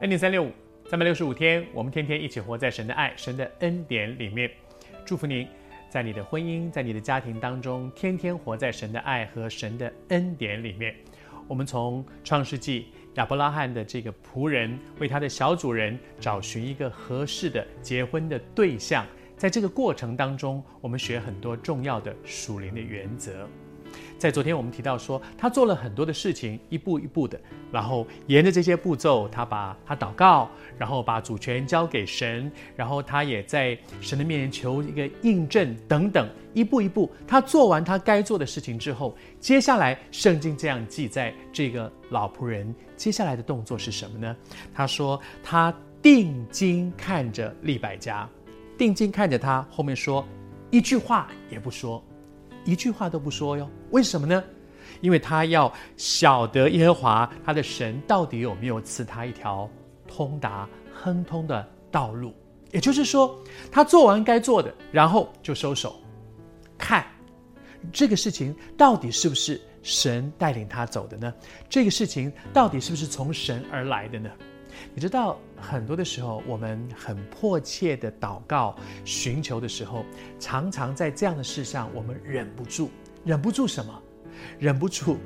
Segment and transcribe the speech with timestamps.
[0.00, 0.52] 恩典三六五，
[0.88, 4.48] 三百六十五天，我们天天一起活在神的爱、神的恩典里面。
[5.04, 5.44] 祝福您，
[5.90, 10.94] 在你的婚姻、在你的家庭当中，天天活在神的爱和神的恩典里面。
[11.48, 19.04] 我们从创世纪亚伯拉罕的这个仆人为他的小主人找寻一个合适的结婚的对象，
[19.36, 23.48] 在这个过程当中，我们学很多重要的属灵的原则。
[24.18, 27.40] 在昨天我们提到说，他做了很多的事情，一步一步的，
[27.70, 44.36] 然后沿着这些步骤，他把他祷告，然后把主权交给神，然后他也在神的面前求一个印证等等，一步一步，他做完他该做的事情之后，接下来圣经这样记载，这个老仆人接下来的动作是什么呢？
[44.74, 45.72] 他说他
[46.02, 48.28] 定睛看着利百加，
[48.76, 50.26] 定睛看着他，后面说
[50.70, 52.02] 一句话也不说。
[52.68, 54.44] 一句话都不说哟，为什么呢？
[55.00, 59.66] 因为他要晓得耶和华他的神到底有没有赐他一条
[60.06, 62.34] 通达亨通的道路。
[62.70, 65.96] 也就是说，他做完该做的，然后就收手，
[66.76, 67.06] 看
[67.90, 71.32] 这个事情到底是不是神带领他走的呢？
[71.70, 74.28] 这个事情到底是不是从神而来的呢？
[74.94, 80.04] 你知道，很多的时候，我们很迫切的祷告、寻求的时候，
[80.38, 82.90] 常常在这样的事上，我们忍不住，
[83.24, 84.02] 忍不住什么？
[84.58, 85.18] 忍不住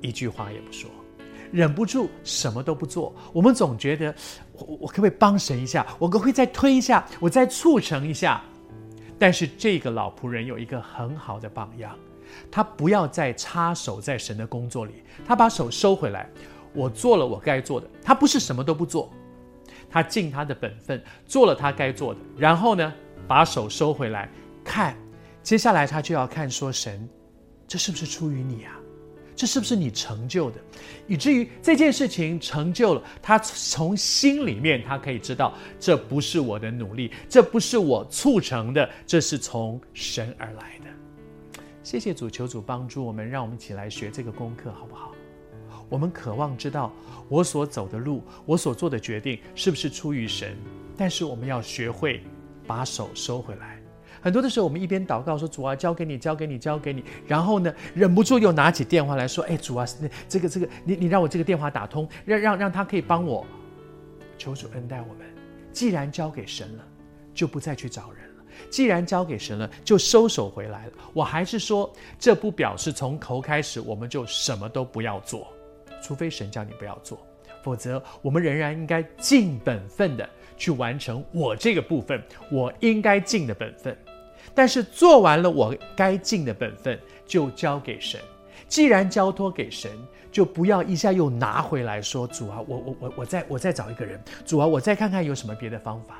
[0.00, 0.90] 一句话也不说，
[1.50, 3.14] 忍不住什么都不做。
[3.32, 4.14] 我们总觉得，
[4.52, 5.86] 我我可不可以帮神一下？
[5.98, 7.06] 我可不可以再推一下？
[7.18, 8.42] 我再促成一下？
[9.18, 11.96] 但是这个老仆人有一个很好的榜样，
[12.50, 16.28] 他不要再插手在神的工作里，他把手收回来。
[16.74, 19.12] 我做了我该做的，他不是什么都不做，
[19.92, 22.90] 他尽他的本分做了他该做的，然后呢，
[23.28, 24.28] 把手收回来，
[24.64, 24.96] 看，
[25.42, 27.06] 接下来他就要看说神，
[27.68, 28.78] 这是不是出于你啊？
[29.34, 30.58] 这是不是你成就的？
[31.06, 40.90] 以至于这件事情成就了，他从心里面他可以知道，这不是我的努力，这不是我促成的，这是从神而来的。
[41.82, 45.12] 谢谢主，求主帮助我们，让我们一起来学这个功课，好不好？
[45.92, 46.90] 我们渴望知道
[47.28, 50.56] 我所走的路，我所做的决定是不是出于神，
[50.96, 52.22] 但是我们要学会
[52.66, 53.78] 把手收回来。
[54.22, 59.84] 很多的时候，我们一边祷告说：“主啊，交给你，交给你，交给你。”然后呢，忍不住又拿起电话来说：“哎，主啊，
[60.26, 63.46] 这个这个，你你让我这个电话打通，让让让他可以帮我。”
[64.38, 65.26] 求主恩待我们。
[65.74, 66.84] 既然交给神了，
[67.34, 70.92] 就不再去找人了；既然交给神了，就收手回来了。
[71.12, 75.46] 我还是说，这不表示从头开始我们就什么都不要做。
[76.02, 77.24] 除非神叫你不要做，
[77.62, 82.20] 否则我们仍然应该尽本分的去完成我这个部分，
[82.50, 83.96] 我应该尽的本分。
[84.54, 88.20] 但是做完了我该尽的本分，就交给神。
[88.68, 89.90] 既然交托给神，
[90.30, 96.18] 就不要一下又拿回来说：“主啊，我我我我再我再找一个人，主啊，我再看看有什么别的方法。”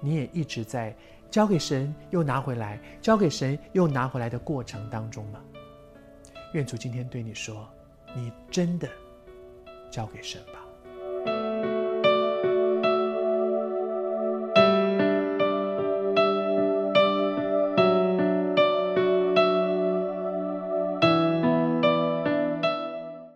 [0.00, 0.96] 你也一直在
[1.30, 5.40] 交给神又拿回来，交给神又拿回来的过程当中吗？
[6.54, 7.68] 愿主今天对你说。
[8.14, 8.88] 你真的
[9.90, 10.59] 交给神吧。